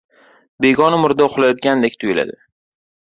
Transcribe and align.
•Begona 0.65 0.99
murda 1.03 1.27
uxlayotgandek 1.31 1.99
tuyuladi. 2.05 2.39